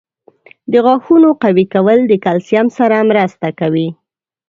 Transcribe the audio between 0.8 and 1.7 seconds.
غاښونو قوي